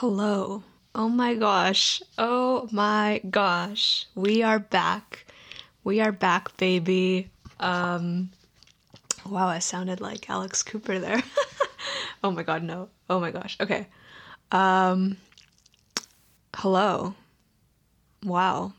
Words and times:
Hello. 0.00 0.62
Oh 0.94 1.08
my 1.08 1.34
gosh. 1.34 2.02
Oh 2.18 2.68
my 2.70 3.18
gosh. 3.30 4.04
We 4.14 4.42
are 4.42 4.58
back. 4.58 5.24
We 5.84 6.02
are 6.02 6.12
back, 6.12 6.54
baby. 6.58 7.30
Um 7.60 8.28
wow, 9.24 9.46
I 9.48 9.58
sounded 9.58 10.02
like 10.02 10.28
Alex 10.28 10.62
Cooper 10.62 10.98
there. 10.98 11.22
oh 12.22 12.30
my 12.30 12.42
god, 12.42 12.62
no. 12.62 12.90
Oh 13.08 13.20
my 13.20 13.30
gosh. 13.30 13.56
Okay. 13.58 13.86
Um 14.52 15.16
hello. 16.54 17.14
Wow. 18.22 18.74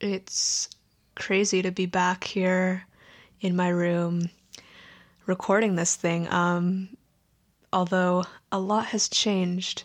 It's 0.00 0.68
crazy 1.16 1.60
to 1.60 1.72
be 1.72 1.86
back 1.86 2.22
here 2.22 2.86
in 3.40 3.56
my 3.56 3.70
room 3.70 4.30
recording 5.26 5.74
this 5.74 5.96
thing. 5.96 6.32
Um 6.32 6.90
although 7.72 8.22
a 8.52 8.60
lot 8.60 8.86
has 8.86 9.08
changed 9.08 9.82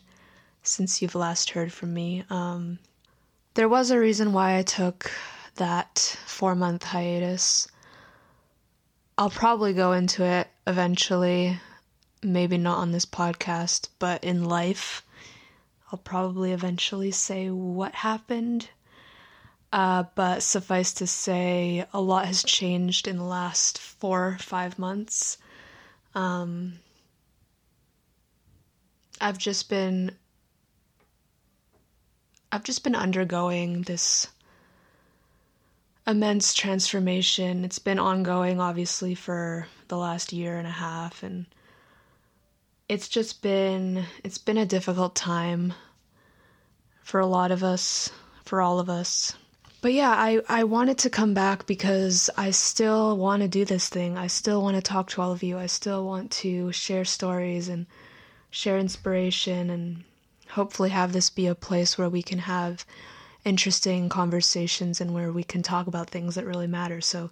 since 0.68 1.02
you've 1.02 1.16
last 1.16 1.52
heard 1.52 1.72
from 1.72 1.94
me. 1.94 2.24
Um, 2.30 2.80
there 3.54 3.70
was 3.70 3.92
a 3.92 4.00
reason 4.00 4.34
why 4.34 4.58
I 4.58 4.64
took 4.64 5.12
that 5.56 6.18
four 6.26 6.56
month 6.56 6.84
hiatus. 6.84 7.68
I'll 9.18 9.30
probably 9.30 9.73
go 9.73 9.94
into 9.94 10.23
it 10.23 10.48
eventually, 10.68 11.59
maybe 12.22 12.58
not 12.58 12.80
on 12.80 12.92
this 12.92 13.06
podcast, 13.06 13.88
but 14.00 14.23
in 14.23 14.44
life. 14.44 15.04
I'll 15.92 16.00
probably 16.00 16.52
eventually 16.52 17.12
say 17.12 17.50
what 17.50 17.95
happened. 17.95 18.70
Uh, 19.72 20.04
but 20.16 20.44
suffice 20.44 20.94
to 20.94 21.08
say, 21.08 21.86
a 21.94 22.02
lot 22.02 22.26
has 22.26 22.44
changed 22.44 23.08
in 23.08 23.18
the 23.18 23.23
last 23.23 23.78
four, 23.78 24.38
five 24.40 24.80
months. 24.80 25.38
Um, 26.14 26.80
I've 29.20 29.38
just 29.38 29.70
been 29.70 30.12
I've 32.52 32.63
just 32.63 32.84
been 32.84 32.95
undergoing 32.95 33.83
this 33.83 34.28
immense 36.08 36.53
transformation. 36.53 37.66
It's 37.66 37.80
been 37.80 38.00
ongoing 38.00 38.59
obviously 38.59 39.16
for 39.16 39.67
the 39.88 39.97
last 39.97 40.31
year 40.31 40.58
and 40.58 40.67
a 40.67 40.72
half 40.72 41.23
and 41.23 41.45
it's 42.88 43.09
just 43.09 43.42
been 43.42 44.05
it's 44.23 44.38
been 44.38 44.58
a 44.58 44.66
difficult 44.66 45.16
time 45.16 45.73
for 47.02 47.20
a 47.20 47.25
lot 47.28 47.52
of 47.52 47.64
us, 47.64 48.09
for 48.45 48.61
all 48.61 48.80
of 48.80 48.89
us. 48.89 49.33
But 49.81 49.94
yeah, 49.94 50.09
I, 50.09 50.42
I 50.50 50.64
wanted 50.64 50.98
to 51.00 51.11
come 51.11 51.36
back 51.36 51.67
because 51.67 52.31
I 52.36 52.50
still 52.50 53.16
want 53.16 53.44
to 53.44 53.48
do 53.48 53.66
this 53.66 53.89
thing. 53.89 54.17
I 54.17 54.25
still 54.25 54.64
want 54.64 54.75
to 54.75 54.81
talk 54.81 55.11
to 55.11 55.22
all 55.22 55.31
of 55.31 55.44
you. 55.44 55.59
I 55.59 55.67
still 55.67 56.03
want 56.03 56.31
to 56.31 56.72
share 56.72 57.05
stories 57.05 57.70
and 57.70 57.86
share 58.50 58.80
inspiration 58.80 59.70
and 59.70 60.03
hopefully 60.56 60.89
have 60.89 61.11
this 61.11 61.30
be 61.30 61.48
a 61.48 61.53
place 61.53 61.98
where 61.98 62.09
we 62.09 62.23
can 62.23 62.39
have 62.39 62.86
interesting 63.44 64.08
conversations 64.08 65.02
and 65.02 65.14
where 65.14 65.31
we 65.31 65.44
can 65.44 65.61
talk 65.61 65.86
about 65.86 66.09
things 66.09 66.36
that 66.36 66.45
really 66.45 66.66
matter. 66.66 67.02
So 67.02 67.30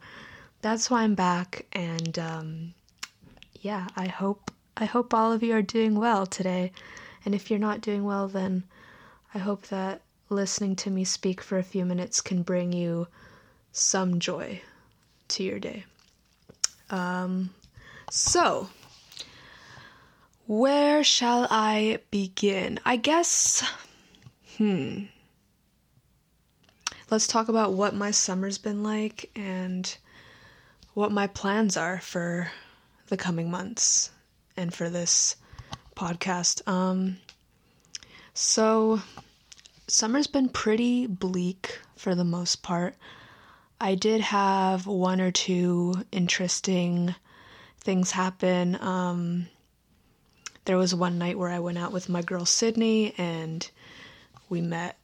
that's 0.61 0.89
why 0.89 1.03
I'm 1.03 1.15
back 1.15 1.65
and 1.71 2.19
um, 2.19 2.73
yeah, 3.61 3.87
I 3.95 4.07
hope 4.07 4.51
I 4.75 4.85
hope 4.85 5.13
all 5.13 5.31
of 5.31 5.41
you 5.41 5.55
are 5.55 5.61
doing 5.61 5.95
well 5.95 6.25
today. 6.25 6.71
And 7.25 7.33
if 7.33 7.49
you're 7.49 7.59
not 7.59 7.79
doing 7.79 8.03
well 8.03 8.27
then 8.27 8.63
I 9.33 9.37
hope 9.37 9.67
that 9.67 10.01
listening 10.29 10.75
to 10.77 10.89
me 10.89 11.05
speak 11.05 11.41
for 11.41 11.57
a 11.57 11.63
few 11.63 11.85
minutes 11.85 12.19
can 12.19 12.43
bring 12.43 12.73
you 12.73 13.07
some 13.71 14.19
joy 14.19 14.61
to 15.29 15.43
your 15.43 15.59
day. 15.59 15.85
Um, 16.89 17.51
so, 18.09 18.67
where 20.45 21.03
shall 21.03 21.47
I 21.49 21.99
begin? 22.11 22.79
I 22.85 22.97
guess, 22.97 23.63
hmm. 24.57 25.05
Let's 27.09 27.27
talk 27.27 27.47
about 27.47 27.73
what 27.73 27.93
my 27.93 28.11
summer's 28.11 28.57
been 28.57 28.81
like 28.83 29.29
and 29.35 29.95
what 30.93 31.11
my 31.11 31.27
plans 31.27 31.77
are 31.77 31.99
for 31.99 32.51
the 33.07 33.17
coming 33.17 33.51
months 33.51 34.11
and 34.57 34.73
for 34.73 34.89
this 34.89 35.35
podcast. 35.95 36.67
Um, 36.67 37.17
so, 38.33 39.01
summer's 39.87 40.27
been 40.27 40.49
pretty 40.49 41.05
bleak 41.07 41.79
for 41.95 42.15
the 42.15 42.23
most 42.23 42.63
part. 42.63 42.95
I 43.79 43.95
did 43.95 44.21
have 44.21 44.87
one 44.87 45.21
or 45.21 45.31
two 45.31 45.93
interesting 46.11 47.13
things 47.79 48.11
happen. 48.11 48.81
Um, 48.81 49.47
there 50.65 50.77
was 50.77 50.95
one 50.95 51.17
night 51.17 51.37
where 51.37 51.49
I 51.49 51.59
went 51.59 51.77
out 51.77 51.91
with 51.91 52.09
my 52.09 52.21
girl 52.21 52.45
Sydney 52.45 53.13
and 53.17 53.69
we 54.49 54.61
met 54.61 54.97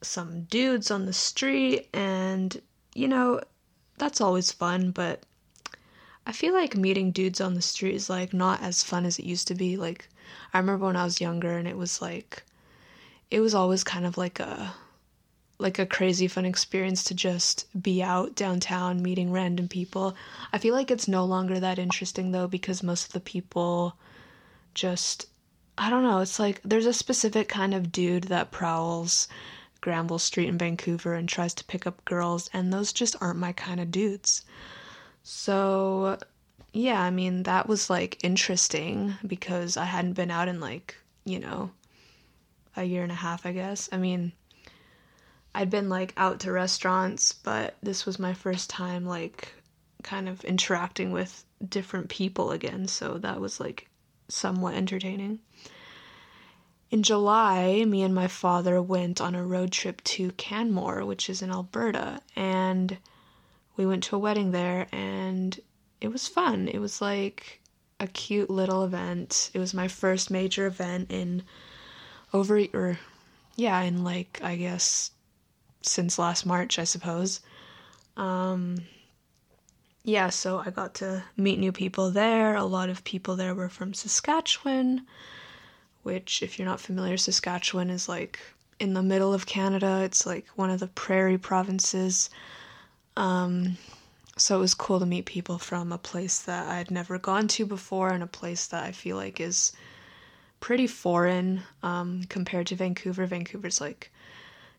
some 0.00 0.42
dudes 0.44 0.90
on 0.90 1.06
the 1.06 1.12
street 1.12 1.88
and 1.92 2.60
you 2.94 3.08
know, 3.08 3.40
that's 3.98 4.20
always 4.20 4.52
fun, 4.52 4.90
but 4.90 5.22
I 6.26 6.32
feel 6.32 6.52
like 6.52 6.76
meeting 6.76 7.10
dudes 7.10 7.40
on 7.40 7.54
the 7.54 7.62
street 7.62 7.94
is 7.94 8.10
like 8.10 8.32
not 8.32 8.62
as 8.62 8.82
fun 8.82 9.04
as 9.04 9.18
it 9.18 9.24
used 9.24 9.48
to 9.48 9.54
be. 9.54 9.76
Like 9.76 10.08
I 10.54 10.58
remember 10.58 10.86
when 10.86 10.96
I 10.96 11.04
was 11.04 11.20
younger 11.20 11.56
and 11.56 11.66
it 11.66 11.76
was 11.76 12.00
like 12.00 12.44
it 13.30 13.40
was 13.40 13.54
always 13.54 13.82
kind 13.82 14.06
of 14.06 14.16
like 14.18 14.38
a 14.40 14.74
like 15.58 15.78
a 15.78 15.86
crazy 15.86 16.28
fun 16.28 16.44
experience 16.44 17.04
to 17.04 17.14
just 17.14 17.66
be 17.80 18.02
out 18.02 18.34
downtown 18.34 19.02
meeting 19.02 19.30
random 19.32 19.68
people. 19.68 20.14
I 20.52 20.58
feel 20.58 20.74
like 20.74 20.90
it's 20.90 21.08
no 21.08 21.24
longer 21.24 21.60
that 21.60 21.78
interesting 21.78 22.32
though 22.32 22.48
because 22.48 22.82
most 22.82 23.06
of 23.06 23.12
the 23.12 23.20
people 23.20 23.96
just 24.74 25.26
I 25.78 25.88
don't 25.88 26.02
know, 26.02 26.20
it's 26.20 26.38
like 26.38 26.60
there's 26.62 26.86
a 26.86 26.92
specific 26.92 27.48
kind 27.48 27.74
of 27.74 27.90
dude 27.90 28.24
that 28.24 28.50
prowls 28.50 29.26
Granville 29.80 30.18
Street 30.18 30.48
in 30.48 30.58
Vancouver 30.58 31.14
and 31.14 31.28
tries 31.28 31.54
to 31.54 31.64
pick 31.64 31.86
up 31.86 32.04
girls, 32.04 32.48
and 32.52 32.72
those 32.72 32.92
just 32.92 33.16
aren't 33.20 33.38
my 33.38 33.52
kind 33.52 33.80
of 33.80 33.90
dudes. 33.90 34.42
So, 35.22 36.18
yeah, 36.72 37.02
I 37.02 37.10
mean, 37.10 37.42
that 37.44 37.68
was 37.68 37.90
like 37.90 38.22
interesting 38.22 39.14
because 39.26 39.76
I 39.76 39.84
hadn't 39.84 40.12
been 40.12 40.30
out 40.30 40.48
in 40.48 40.60
like, 40.60 40.96
you 41.24 41.40
know, 41.40 41.70
a 42.76 42.84
year 42.84 43.02
and 43.02 43.12
a 43.12 43.16
half, 43.16 43.44
I 43.46 43.52
guess. 43.52 43.88
I 43.92 43.96
mean, 43.96 44.32
I'd 45.54 45.70
been 45.70 45.88
like 45.88 46.12
out 46.16 46.40
to 46.40 46.52
restaurants, 46.52 47.32
but 47.32 47.76
this 47.82 48.06
was 48.06 48.18
my 48.18 48.34
first 48.34 48.70
time 48.70 49.04
like 49.04 49.52
kind 50.02 50.28
of 50.28 50.44
interacting 50.44 51.12
with 51.12 51.44
different 51.68 52.08
people 52.08 52.52
again, 52.52 52.86
so 52.88 53.18
that 53.18 53.40
was 53.40 53.58
like 53.58 53.88
somewhat 54.32 54.74
entertaining. 54.74 55.40
In 56.90 57.02
July, 57.02 57.84
me 57.86 58.02
and 58.02 58.14
my 58.14 58.28
father 58.28 58.82
went 58.82 59.20
on 59.20 59.34
a 59.34 59.44
road 59.44 59.72
trip 59.72 60.02
to 60.04 60.32
Canmore, 60.32 61.04
which 61.04 61.30
is 61.30 61.40
in 61.40 61.50
Alberta, 61.50 62.20
and 62.36 62.98
we 63.76 63.86
went 63.86 64.04
to 64.04 64.16
a 64.16 64.18
wedding 64.18 64.50
there 64.50 64.86
and 64.92 65.58
it 66.00 66.08
was 66.08 66.28
fun. 66.28 66.68
It 66.68 66.78
was 66.78 67.00
like 67.00 67.60
a 68.00 68.06
cute 68.06 68.50
little 68.50 68.84
event. 68.84 69.50
It 69.54 69.58
was 69.58 69.72
my 69.72 69.88
first 69.88 70.30
major 70.30 70.66
event 70.66 71.10
in 71.10 71.44
over 72.32 72.60
or 72.74 72.98
yeah, 73.56 73.80
in 73.82 74.04
like 74.04 74.40
I 74.42 74.56
guess 74.56 75.12
since 75.82 76.18
last 76.18 76.44
March, 76.44 76.78
I 76.78 76.84
suppose. 76.84 77.40
Um 78.16 78.78
yeah, 80.04 80.30
so 80.30 80.58
I 80.64 80.70
got 80.70 80.94
to 80.94 81.22
meet 81.36 81.58
new 81.58 81.72
people 81.72 82.10
there. 82.10 82.56
A 82.56 82.64
lot 82.64 82.90
of 82.90 83.04
people 83.04 83.36
there 83.36 83.54
were 83.54 83.68
from 83.68 83.94
Saskatchewan, 83.94 85.06
which, 86.02 86.42
if 86.42 86.58
you're 86.58 86.66
not 86.66 86.80
familiar, 86.80 87.16
Saskatchewan 87.16 87.88
is 87.88 88.08
like 88.08 88.40
in 88.80 88.94
the 88.94 89.02
middle 89.02 89.32
of 89.32 89.46
Canada. 89.46 90.02
It's 90.04 90.26
like 90.26 90.46
one 90.56 90.70
of 90.70 90.80
the 90.80 90.88
prairie 90.88 91.38
provinces. 91.38 92.30
Um, 93.16 93.76
so 94.36 94.56
it 94.56 94.60
was 94.60 94.74
cool 94.74 94.98
to 94.98 95.06
meet 95.06 95.26
people 95.26 95.58
from 95.58 95.92
a 95.92 95.98
place 95.98 96.40
that 96.40 96.66
I'd 96.66 96.90
never 96.90 97.18
gone 97.18 97.46
to 97.48 97.66
before 97.66 98.10
and 98.10 98.22
a 98.22 98.26
place 98.26 98.66
that 98.68 98.82
I 98.82 98.90
feel 98.90 99.16
like 99.16 99.38
is 99.40 99.72
pretty 100.58 100.88
foreign 100.88 101.60
um, 101.84 102.24
compared 102.28 102.66
to 102.68 102.74
Vancouver. 102.76 103.26
Vancouver's 103.26 103.80
like, 103.80 104.10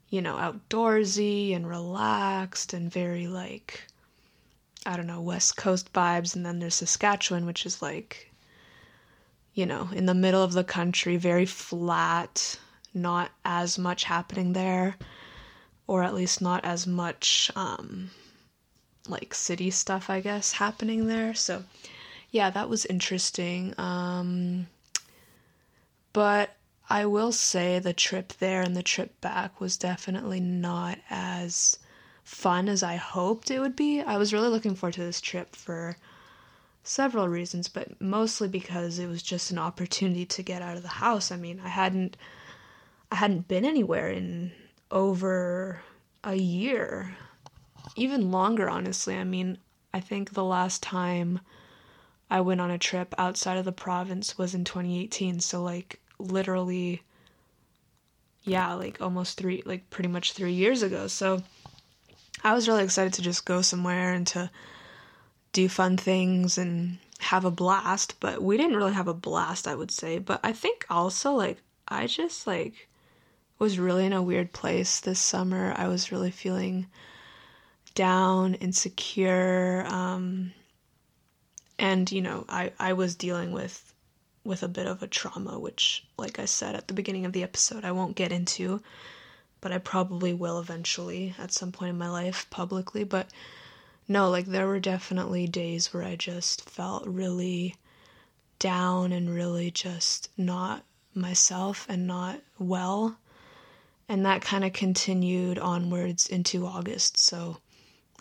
you 0.10 0.22
know, 0.22 0.36
outdoorsy 0.36 1.56
and 1.56 1.70
relaxed 1.70 2.74
and 2.74 2.92
very 2.92 3.28
like 3.28 3.88
I 4.86 4.98
don't 4.98 5.08
know, 5.08 5.22
West 5.22 5.56
Coast 5.58 5.94
vibes, 5.94 6.36
and 6.36 6.46
then 6.46 6.60
there's 6.60 6.76
Saskatchewan, 6.76 7.46
which 7.46 7.66
is 7.66 7.82
like, 7.82 8.32
you 9.54 9.66
know, 9.66 9.90
in 9.94 10.06
the 10.06 10.14
middle 10.14 10.44
of 10.44 10.54
the 10.54 10.64
country, 10.64 11.18
very 11.18 11.46
flat, 11.46 12.60
not 12.94 13.32
as 13.46 13.78
much 13.78 14.04
happening 14.04 14.54
there, 14.54 14.98
or 15.88 16.04
at 16.04 16.14
least 16.14 16.42
not 16.42 16.64
as 16.66 16.86
much, 16.86 17.52
um, 17.56 18.12
like 19.08 19.34
city 19.34 19.70
stuff, 19.70 20.10
I 20.10 20.20
guess, 20.20 20.54
happening 20.54 21.08
there. 21.08 21.34
So, 21.34 21.64
yeah, 22.32 22.50
that 22.50 22.70
was 22.70 22.86
interesting. 22.86 23.74
Um, 23.78 24.68
but 26.14 26.56
I 26.90 27.06
will 27.06 27.32
say 27.32 27.80
the 27.80 27.94
trip 27.94 28.34
there 28.40 28.62
and 28.62 28.76
the 28.76 28.84
trip 28.84 29.20
back 29.22 29.60
was 29.60 29.78
definitely 29.78 30.40
not 30.40 31.00
as 31.10 31.78
fun 32.24 32.70
as 32.70 32.84
I 32.84 32.96
hoped 32.96 33.52
it 33.52 33.60
would 33.60 33.76
be. 33.76 34.02
I 34.02 34.18
was 34.18 34.34
really 34.34 34.50
looking 34.50 34.76
forward 34.76 34.96
to 34.96 35.04
this 35.04 35.22
trip 35.22 35.56
for 35.56 35.98
several 36.84 37.30
reasons, 37.30 37.68
but 37.68 38.00
mostly 38.02 38.48
because 38.48 39.00
it 39.00 39.08
was 39.08 39.24
just 39.24 39.52
an 39.52 39.58
opportunity 39.58 40.26
to 40.26 40.44
get 40.44 40.62
out 40.62 40.78
of 40.78 40.84
the 40.84 40.90
house. 40.90 41.32
I 41.32 41.38
mean, 41.38 41.62
I 41.64 41.70
hadn't 41.70 42.18
I 43.12 43.16
hadn't 43.16 43.48
been 43.48 43.64
anywhere 43.64 44.10
in 44.10 44.52
over 44.90 45.82
a 46.24 46.36
year, 46.36 47.16
even 47.96 48.32
longer, 48.32 48.70
honestly. 48.70 49.16
I 49.16 49.24
mean, 49.24 49.60
I 49.94 50.00
think 50.00 50.32
the 50.32 50.44
last 50.44 50.82
time 50.82 51.40
I 52.30 52.42
went 52.42 52.62
on 52.62 52.72
a 52.72 52.80
trip 52.80 53.14
outside 53.18 53.58
of 53.58 53.66
the 53.66 53.72
province 53.72 54.38
was 54.38 54.56
in 54.56 54.64
2018. 54.64 55.40
So, 55.42 55.62
like, 55.62 56.00
literally, 56.18 57.04
yeah, 58.44 58.74
like 58.74 59.00
almost 59.00 59.38
three, 59.38 59.62
like 59.66 59.90
pretty 59.92 60.10
much 60.10 60.34
three 60.34 60.54
years 60.54 60.82
ago. 60.82 61.06
So, 61.08 61.44
I 62.44 62.54
was 62.54 62.68
really 62.68 62.84
excited 62.84 63.14
to 63.14 63.22
just 63.22 63.46
go 63.46 63.62
somewhere 63.62 64.14
and 64.14 64.28
to 64.28 64.52
do 65.54 65.70
fun 65.70 65.98
things 65.98 66.58
and 66.58 66.98
have 67.20 67.46
a 67.46 67.52
blast. 67.52 68.20
But 68.20 68.42
we 68.42 68.58
didn't 68.58 68.76
really 68.76 68.94
have 68.94 69.08
a 69.08 69.14
blast, 69.14 69.68
I 69.68 69.76
would 69.76 69.92
say. 69.92 70.20
But 70.20 70.40
I 70.44 70.52
think 70.52 70.86
also, 70.90 71.34
like, 71.34 71.62
I 71.88 72.08
just, 72.08 72.46
like, 72.48 72.88
was 73.60 73.80
really 73.80 74.06
in 74.06 74.14
a 74.14 74.22
weird 74.22 74.52
place 74.52 75.00
this 75.00 75.20
summer. 75.20 75.74
I 75.78 75.88
was 75.88 76.12
really 76.12 76.32
feeling 76.32 76.88
down, 77.96 78.56
insecure, 78.56 79.86
um, 79.88 80.52
and 81.80 82.12
you 82.12 82.22
know, 82.22 82.46
I 82.50 82.72
I 82.80 82.94
was 82.94 83.16
dealing 83.16 83.52
with 83.52 83.94
with 84.44 84.64
a 84.64 84.68
bit 84.68 84.88
of 84.88 85.02
a 85.02 85.08
trauma, 85.08 85.58
which, 85.60 86.04
like 86.18 86.40
I 86.40 86.46
said 86.46 86.76
at 86.76 86.88
the 86.88 86.94
beginning 86.94 87.26
of 87.26 87.34
the 87.34 87.44
episode, 87.44 87.86
I 87.86 87.92
won't 87.94 88.16
get 88.16 88.32
into, 88.32 88.82
but 89.64 89.72
I 89.72 89.78
probably 89.78 90.34
will 90.34 90.60
eventually 90.60 91.34
at 91.40 91.54
some 91.54 91.72
point 91.72 91.92
in 91.92 91.98
my 91.98 92.10
life 92.10 92.48
publicly. 92.50 93.06
But 93.06 93.30
no, 94.10 94.30
like 94.30 94.46
there 94.46 94.68
were 94.68 94.82
definitely 94.82 95.48
days 95.48 95.94
where 95.94 96.04
I 96.04 96.18
just 96.18 96.70
felt 96.70 97.08
really 97.08 97.78
down 98.60 99.14
and 99.14 99.34
really 99.34 99.72
just 99.72 100.30
not 100.36 100.84
myself 101.16 101.86
and 101.88 102.06
not 102.06 102.42
well. 102.60 103.16
And 104.10 104.26
that 104.26 104.42
kind 104.42 104.66
of 104.66 104.74
continued 104.74 105.58
onwards 105.58 106.28
into 106.28 106.66
August. 106.68 107.18
So 107.18 107.60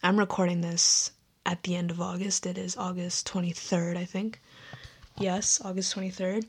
I'm 0.00 0.20
recording 0.20 0.60
this 0.60 1.10
at 1.44 1.64
the 1.64 1.74
end 1.74 1.90
of 1.90 2.00
August. 2.00 2.46
It 2.46 2.56
is 2.56 2.76
August 2.76 3.26
23rd, 3.26 3.96
I 3.96 4.04
think. 4.04 4.40
Yes, 5.18 5.60
August 5.64 5.96
23rd. 5.96 6.46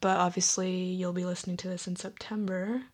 But 0.00 0.16
obviously, 0.16 0.72
you'll 0.74 1.12
be 1.12 1.26
listening 1.26 1.58
to 1.58 1.68
this 1.68 1.86
in 1.86 1.96
September. 1.96 2.84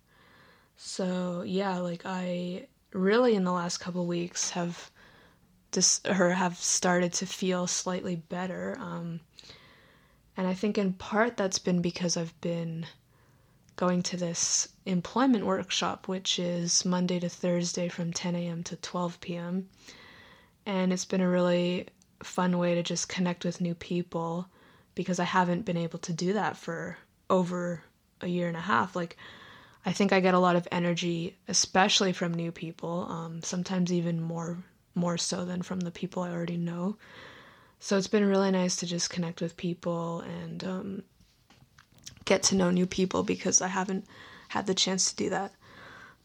So, 0.80 1.42
yeah, 1.42 1.78
like 1.78 2.02
I 2.04 2.68
really 2.92 3.34
in 3.34 3.42
the 3.42 3.52
last 3.52 3.78
couple 3.78 4.06
weeks 4.06 4.50
have 4.50 4.92
just 5.72 6.06
or 6.06 6.30
have 6.30 6.56
started 6.56 7.12
to 7.14 7.26
feel 7.26 7.66
slightly 7.66 8.14
better. 8.14 8.76
Um, 8.78 9.18
and 10.36 10.46
I 10.46 10.54
think 10.54 10.78
in 10.78 10.92
part 10.92 11.36
that's 11.36 11.58
been 11.58 11.82
because 11.82 12.16
I've 12.16 12.40
been 12.40 12.86
going 13.74 14.04
to 14.04 14.16
this 14.16 14.68
employment 14.86 15.44
workshop, 15.46 16.06
which 16.06 16.38
is 16.38 16.84
Monday 16.84 17.18
to 17.18 17.28
Thursday 17.28 17.88
from 17.88 18.12
10 18.12 18.36
a.m. 18.36 18.62
to 18.62 18.76
12 18.76 19.20
p.m. 19.20 19.68
And 20.64 20.92
it's 20.92 21.04
been 21.04 21.20
a 21.20 21.28
really 21.28 21.88
fun 22.22 22.56
way 22.56 22.76
to 22.76 22.84
just 22.84 23.08
connect 23.08 23.44
with 23.44 23.60
new 23.60 23.74
people 23.74 24.46
because 24.94 25.18
I 25.18 25.24
haven't 25.24 25.64
been 25.64 25.76
able 25.76 25.98
to 25.98 26.12
do 26.12 26.34
that 26.34 26.56
for 26.56 26.98
over 27.28 27.82
a 28.20 28.28
year 28.28 28.46
and 28.46 28.56
a 28.56 28.60
half. 28.60 28.94
Like, 28.94 29.16
I 29.86 29.92
think 29.92 30.12
I 30.12 30.20
get 30.20 30.34
a 30.34 30.38
lot 30.38 30.56
of 30.56 30.68
energy, 30.70 31.36
especially 31.46 32.12
from 32.12 32.34
new 32.34 32.52
people, 32.52 33.06
um, 33.08 33.42
sometimes 33.42 33.92
even 33.92 34.20
more 34.20 34.58
more 34.94 35.16
so 35.16 35.44
than 35.44 35.62
from 35.62 35.80
the 35.80 35.90
people 35.92 36.22
I 36.22 36.30
already 36.30 36.56
know. 36.56 36.96
So 37.78 37.96
it's 37.96 38.08
been 38.08 38.26
really 38.26 38.50
nice 38.50 38.74
to 38.76 38.86
just 38.86 39.10
connect 39.10 39.40
with 39.40 39.56
people 39.56 40.20
and 40.20 40.64
um, 40.64 41.02
get 42.24 42.42
to 42.44 42.56
know 42.56 42.70
new 42.70 42.86
people 42.86 43.22
because 43.22 43.62
I 43.62 43.68
haven't 43.68 44.04
had 44.48 44.66
the 44.66 44.74
chance 44.74 45.10
to 45.10 45.16
do 45.16 45.30
that. 45.30 45.52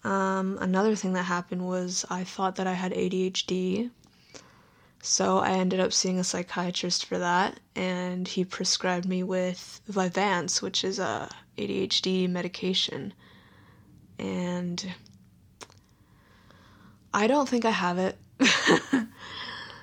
Um, 0.04 0.58
another 0.60 0.96
thing 0.96 1.14
that 1.14 1.24
happened 1.24 1.66
was 1.66 2.06
I 2.10 2.24
thought 2.24 2.56
that 2.56 2.68
I 2.68 2.74
had 2.74 2.92
ADHD. 2.92 3.92
So 5.02 5.40
I 5.40 5.52
ended 5.52 5.80
up 5.80 5.94
seeing 5.94 6.18
a 6.18 6.24
psychiatrist 6.24 7.06
for 7.06 7.18
that, 7.20 7.60
and 7.76 8.28
he 8.28 8.44
prescribed 8.44 9.06
me 9.06 9.22
with 9.22 9.82
Vyvanse, 9.90 10.62
which 10.62 10.84
is 10.84 10.98
a 10.98 11.30
ADHD 11.58 12.30
medication. 12.30 13.14
And 14.19 14.94
I 17.13 17.27
don't 17.27 17.48
think 17.48 17.65
I 17.65 17.71
have 17.71 17.98
it. 17.98 18.18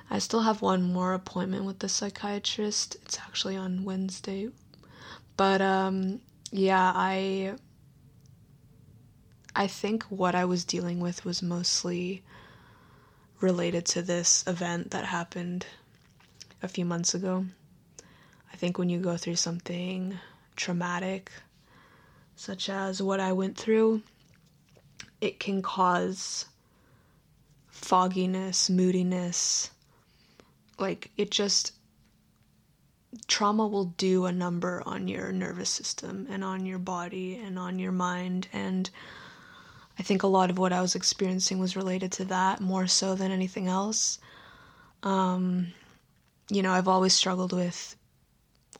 I 0.09 0.19
still 0.19 0.41
have 0.41 0.61
one 0.61 0.83
more 0.83 1.13
appointment 1.13 1.63
with 1.63 1.79
the 1.79 1.87
psychiatrist. 1.87 2.97
It's 3.03 3.17
actually 3.19 3.55
on 3.55 3.85
Wednesday. 3.85 4.49
But 5.37 5.61
um 5.61 6.19
yeah, 6.51 6.91
I 6.93 7.55
I 9.55 9.67
think 9.67 10.03
what 10.03 10.35
I 10.35 10.45
was 10.45 10.65
dealing 10.65 10.99
with 10.99 11.25
was 11.25 11.41
mostly 11.41 12.23
related 13.39 13.85
to 13.85 14.01
this 14.01 14.43
event 14.47 14.91
that 14.91 15.05
happened 15.05 15.65
a 16.61 16.67
few 16.67 16.85
months 16.85 17.13
ago. 17.13 17.45
I 18.51 18.55
think 18.55 18.77
when 18.77 18.89
you 18.89 18.99
go 18.99 19.17
through 19.17 19.37
something 19.37 20.19
traumatic, 20.55 21.31
such 22.35 22.69
as 22.69 23.01
what 23.01 23.19
I 23.19 23.33
went 23.33 23.57
through, 23.57 24.03
it 25.21 25.39
can 25.39 25.61
cause 25.61 26.45
fogginess, 27.67 28.69
moodiness. 28.69 29.71
Like, 30.77 31.11
it 31.17 31.31
just. 31.31 31.73
Trauma 33.27 33.67
will 33.67 33.85
do 33.85 34.25
a 34.25 34.31
number 34.31 34.81
on 34.85 35.09
your 35.09 35.33
nervous 35.33 35.69
system 35.69 36.27
and 36.29 36.45
on 36.45 36.65
your 36.65 36.79
body 36.79 37.35
and 37.35 37.59
on 37.59 37.77
your 37.77 37.91
mind. 37.91 38.47
And 38.53 38.89
I 39.99 40.03
think 40.03 40.23
a 40.23 40.27
lot 40.27 40.49
of 40.49 40.57
what 40.57 40.71
I 40.71 40.81
was 40.81 40.95
experiencing 40.95 41.59
was 41.59 41.75
related 41.75 42.13
to 42.13 42.25
that 42.25 42.61
more 42.61 42.87
so 42.87 43.15
than 43.15 43.31
anything 43.31 43.67
else. 43.67 44.17
Um, 45.03 45.73
you 46.49 46.61
know, 46.61 46.71
I've 46.71 46.87
always 46.87 47.13
struggled 47.13 47.51
with 47.51 47.95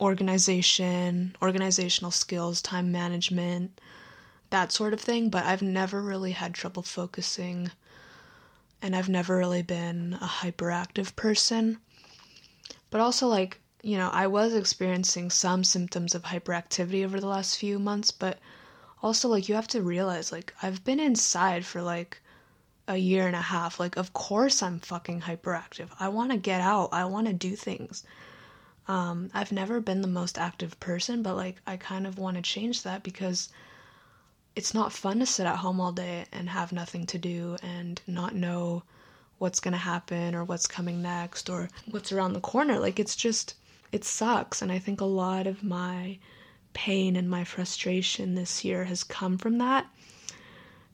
organization, 0.00 1.36
organizational 1.42 2.10
skills, 2.10 2.62
time 2.62 2.90
management, 2.90 3.80
that 4.52 4.70
sort 4.70 4.94
of 4.94 5.00
thing, 5.00 5.28
but 5.28 5.44
I've 5.44 5.62
never 5.62 6.00
really 6.00 6.32
had 6.32 6.54
trouble 6.54 6.82
focusing 6.82 7.72
and 8.80 8.94
I've 8.94 9.08
never 9.08 9.36
really 9.36 9.62
been 9.62 10.18
a 10.20 10.26
hyperactive 10.26 11.16
person. 11.16 11.78
But 12.90 13.00
also, 13.00 13.28
like, 13.28 13.60
you 13.82 13.96
know, 13.96 14.10
I 14.12 14.26
was 14.26 14.54
experiencing 14.54 15.30
some 15.30 15.64
symptoms 15.64 16.14
of 16.14 16.22
hyperactivity 16.24 17.04
over 17.04 17.18
the 17.18 17.28
last 17.28 17.58
few 17.58 17.78
months, 17.78 18.10
but 18.10 18.38
also, 19.02 19.28
like, 19.28 19.48
you 19.48 19.54
have 19.54 19.68
to 19.68 19.82
realize, 19.82 20.30
like, 20.30 20.52
I've 20.62 20.84
been 20.84 21.00
inside 21.00 21.64
for 21.64 21.80
like 21.80 22.20
a 22.88 22.96
year 22.96 23.26
and 23.26 23.36
a 23.36 23.40
half. 23.40 23.80
Like, 23.80 23.96
of 23.96 24.12
course, 24.12 24.62
I'm 24.62 24.80
fucking 24.80 25.22
hyperactive. 25.22 25.88
I 25.98 26.08
want 26.08 26.32
to 26.32 26.36
get 26.36 26.60
out, 26.60 26.90
I 26.92 27.04
want 27.06 27.26
to 27.28 27.32
do 27.32 27.56
things. 27.56 28.04
Um, 28.88 29.30
I've 29.32 29.52
never 29.52 29.80
been 29.80 30.02
the 30.02 30.08
most 30.08 30.38
active 30.38 30.78
person, 30.80 31.22
but 31.22 31.36
like, 31.36 31.60
I 31.66 31.76
kind 31.76 32.06
of 32.06 32.18
want 32.18 32.36
to 32.36 32.42
change 32.42 32.82
that 32.82 33.02
because 33.02 33.48
it's 34.54 34.74
not 34.74 34.92
fun 34.92 35.18
to 35.20 35.26
sit 35.26 35.46
at 35.46 35.56
home 35.56 35.80
all 35.80 35.92
day 35.92 36.26
and 36.32 36.48
have 36.48 36.72
nothing 36.72 37.06
to 37.06 37.18
do 37.18 37.56
and 37.62 38.00
not 38.06 38.34
know 38.34 38.82
what's 39.38 39.60
going 39.60 39.72
to 39.72 39.78
happen 39.78 40.34
or 40.34 40.44
what's 40.44 40.66
coming 40.66 41.02
next 41.02 41.48
or 41.50 41.68
what's 41.90 42.12
around 42.12 42.32
the 42.32 42.40
corner. 42.40 42.78
Like, 42.78 43.00
it's 43.00 43.16
just, 43.16 43.54
it 43.90 44.04
sucks. 44.04 44.62
And 44.62 44.70
I 44.70 44.78
think 44.78 45.00
a 45.00 45.06
lot 45.06 45.46
of 45.46 45.62
my 45.64 46.18
pain 46.74 47.16
and 47.16 47.28
my 47.28 47.44
frustration 47.44 48.34
this 48.34 48.64
year 48.64 48.84
has 48.84 49.04
come 49.04 49.38
from 49.38 49.58
that 49.58 49.86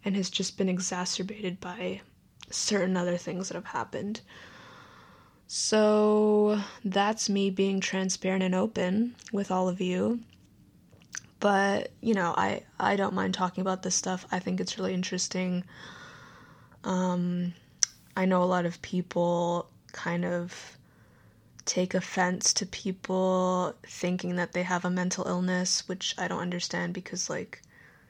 and 0.05 0.17
has 0.17 0.31
just 0.31 0.57
been 0.57 0.69
exacerbated 0.69 1.61
by 1.61 2.01
certain 2.51 2.97
other 2.97 3.17
things 3.17 3.49
that 3.49 3.55
have 3.55 3.67
happened. 3.67 4.21
So 5.47 6.61
that's 6.85 7.29
me 7.29 7.51
being 7.51 7.81
transparent 7.81 8.43
and 8.43 8.55
open 8.55 9.15
with 9.33 9.51
all 9.51 9.69
of 9.69 9.81
you 9.81 10.21
but 11.41 11.91
you 12.01 12.15
know 12.15 12.35
i 12.37 12.63
i 12.79 12.97
don't 12.97 13.15
mind 13.15 13.35
talking 13.35 13.63
about 13.63 13.83
this 13.83 13.95
stuff. 13.95 14.27
I 14.31 14.39
think 14.39 14.61
it's 14.61 14.79
really 14.79 14.95
interesting. 14.95 15.65
Um 16.85 17.55
i 18.17 18.25
know 18.25 18.43
a 18.43 18.53
lot 18.55 18.67
of 18.67 18.83
people 18.83 19.69
kind 19.93 20.25
of 20.25 20.77
take 21.65 21.95
offense 21.95 22.53
to 22.55 22.67
people 22.67 23.75
thinking 23.87 24.37
that 24.37 24.53
they 24.53 24.63
have 24.63 24.85
a 24.85 24.91
mental 24.91 25.27
illness 25.29 25.87
which 25.87 26.15
i 26.17 26.27
don't 26.27 26.41
understand 26.41 26.95
because 26.95 27.29
like 27.29 27.61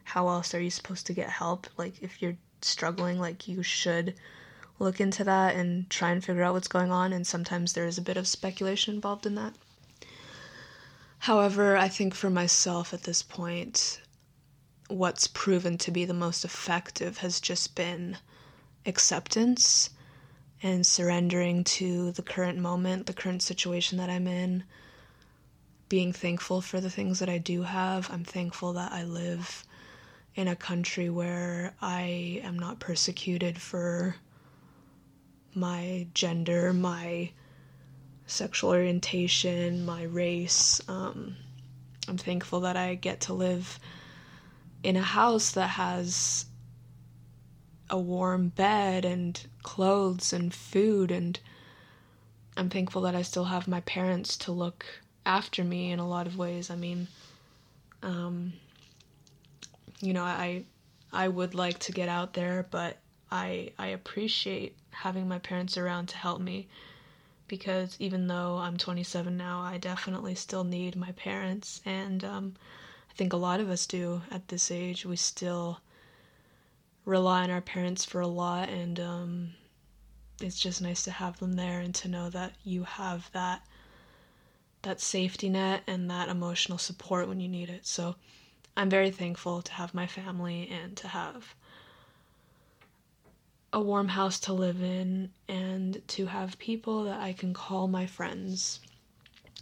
how 0.08 0.28
else 0.28 0.54
are 0.54 0.60
you 0.60 0.70
supposed 0.70 1.06
to 1.06 1.12
get 1.12 1.28
help? 1.28 1.66
Like 1.76 2.02
if 2.02 2.22
you're 2.22 2.36
struggling 2.62 3.20
like 3.20 3.46
you 3.46 3.62
should 3.62 4.14
look 4.78 5.00
into 5.00 5.22
that 5.24 5.54
and 5.54 5.88
try 5.90 6.10
and 6.10 6.24
figure 6.24 6.42
out 6.42 6.54
what's 6.54 6.68
going 6.68 6.90
on 6.90 7.12
and 7.12 7.26
sometimes 7.26 7.74
there 7.74 7.86
is 7.86 7.98
a 7.98 8.02
bit 8.02 8.16
of 8.16 8.26
speculation 8.26 8.94
involved 8.94 9.26
in 9.26 9.34
that 9.34 9.54
However, 11.20 11.76
I 11.76 11.88
think 11.88 12.14
for 12.14 12.30
myself 12.30 12.94
at 12.94 13.02
this 13.02 13.22
point, 13.22 14.00
what's 14.88 15.26
proven 15.26 15.76
to 15.78 15.90
be 15.90 16.04
the 16.04 16.14
most 16.14 16.44
effective 16.44 17.18
has 17.18 17.40
just 17.40 17.74
been 17.74 18.18
acceptance 18.86 19.90
and 20.62 20.86
surrendering 20.86 21.62
to 21.62 22.12
the 22.12 22.22
current 22.22 22.58
moment, 22.58 23.06
the 23.06 23.12
current 23.12 23.42
situation 23.42 23.98
that 23.98 24.10
I'm 24.10 24.26
in, 24.26 24.64
being 25.88 26.12
thankful 26.12 26.60
for 26.60 26.80
the 26.80 26.90
things 26.90 27.18
that 27.18 27.28
I 27.28 27.38
do 27.38 27.62
have. 27.62 28.10
I'm 28.10 28.24
thankful 28.24 28.72
that 28.74 28.92
I 28.92 29.04
live 29.04 29.64
in 30.34 30.48
a 30.48 30.56
country 30.56 31.10
where 31.10 31.74
I 31.80 32.40
am 32.42 32.58
not 32.58 32.80
persecuted 32.80 33.60
for 33.60 34.16
my 35.54 36.06
gender, 36.14 36.72
my 36.72 37.30
sexual 38.28 38.70
orientation, 38.70 39.84
my 39.84 40.04
race. 40.04 40.80
Um, 40.86 41.36
I'm 42.06 42.18
thankful 42.18 42.60
that 42.60 42.76
I 42.76 42.94
get 42.94 43.22
to 43.22 43.32
live 43.32 43.80
in 44.82 44.96
a 44.96 45.02
house 45.02 45.50
that 45.52 45.70
has 45.70 46.46
a 47.90 47.98
warm 47.98 48.48
bed 48.50 49.04
and 49.04 49.46
clothes 49.62 50.32
and 50.32 50.54
food 50.54 51.10
and 51.10 51.40
I'm 52.56 52.68
thankful 52.68 53.02
that 53.02 53.14
I 53.14 53.22
still 53.22 53.44
have 53.44 53.68
my 53.68 53.80
parents 53.82 54.36
to 54.38 54.52
look 54.52 54.84
after 55.24 55.62
me 55.62 55.92
in 55.92 56.00
a 56.00 56.08
lot 56.08 56.26
of 56.26 56.36
ways. 56.36 56.70
I 56.70 56.76
mean, 56.76 57.06
um, 58.02 58.52
you 60.00 60.12
know, 60.12 60.24
I 60.24 60.64
I 61.12 61.28
would 61.28 61.54
like 61.54 61.78
to 61.80 61.92
get 61.92 62.08
out 62.08 62.34
there, 62.34 62.66
but 62.68 62.98
I 63.30 63.72
I 63.78 63.88
appreciate 63.88 64.76
having 64.90 65.28
my 65.28 65.38
parents 65.38 65.76
around 65.76 66.08
to 66.08 66.16
help 66.16 66.40
me 66.40 66.66
because 67.48 67.96
even 67.98 68.26
though 68.26 68.58
I'm 68.58 68.76
27 68.76 69.36
now, 69.36 69.60
I 69.60 69.78
definitely 69.78 70.34
still 70.34 70.64
need 70.64 70.94
my 70.94 71.12
parents, 71.12 71.80
and 71.84 72.24
um, 72.24 72.54
I 73.10 73.14
think 73.14 73.32
a 73.32 73.36
lot 73.38 73.60
of 73.60 73.70
us 73.70 73.86
do 73.86 74.22
at 74.30 74.48
this 74.48 74.70
age. 74.70 75.04
We 75.04 75.16
still 75.16 75.80
rely 77.04 77.42
on 77.42 77.50
our 77.50 77.60
parents 77.60 78.04
for 78.04 78.20
a 78.20 78.26
lot, 78.26 78.68
and 78.68 79.00
um, 79.00 79.50
it's 80.40 80.60
just 80.60 80.82
nice 80.82 81.02
to 81.04 81.10
have 81.10 81.38
them 81.38 81.54
there 81.54 81.80
and 81.80 81.94
to 81.96 82.08
know 82.08 82.30
that 82.30 82.52
you 82.64 82.84
have 82.84 83.30
that 83.32 83.62
that 84.82 85.00
safety 85.00 85.48
net 85.48 85.82
and 85.88 86.08
that 86.08 86.28
emotional 86.28 86.78
support 86.78 87.26
when 87.26 87.40
you 87.40 87.48
need 87.48 87.68
it. 87.68 87.84
So 87.84 88.14
I'm 88.76 88.88
very 88.88 89.10
thankful 89.10 89.60
to 89.62 89.72
have 89.72 89.92
my 89.92 90.06
family 90.06 90.68
and 90.70 90.96
to 90.98 91.08
have 91.08 91.54
a 93.72 93.80
warm 93.80 94.08
house 94.08 94.40
to 94.40 94.52
live 94.52 94.82
in 94.82 95.30
and 95.48 96.00
to 96.08 96.26
have 96.26 96.58
people 96.58 97.04
that 97.04 97.20
I 97.20 97.32
can 97.32 97.52
call 97.52 97.88
my 97.88 98.06
friends. 98.06 98.80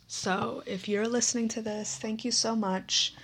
So, 0.07 0.63
if 0.67 0.89
you're 0.89 1.09
listening 1.09 1.49
to 1.49 1.63
this, 1.63 1.97
thank 1.97 2.25
you 2.25 2.31
so 2.31 2.55
much. 2.55 3.15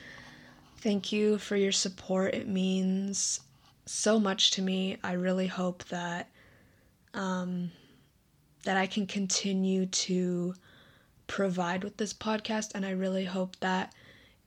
Thank 0.78 1.12
you 1.12 1.38
for 1.38 1.54
your 1.54 1.70
support. 1.70 2.34
It 2.34 2.48
means 2.48 3.40
so 3.86 4.18
much 4.18 4.50
to 4.52 4.62
me. 4.62 4.98
I 5.04 5.12
really 5.12 5.46
hope 5.46 5.84
that 5.84 6.28
um, 7.14 7.70
that 8.64 8.76
I 8.76 8.86
can 8.86 9.06
continue 9.06 9.86
to 9.86 10.54
provide 11.28 11.84
with 11.84 11.96
this 11.98 12.12
podcast, 12.12 12.72
and 12.74 12.84
I 12.84 12.90
really 12.90 13.24
hope 13.24 13.56
that 13.60 13.92